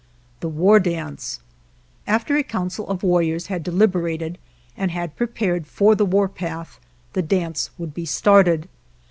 [0.39, 1.41] The War Dance
[2.07, 4.39] After a council of the warriors had de liberated,
[4.75, 6.79] and had prepared for the warpath,
[7.13, 8.67] the dance would be started.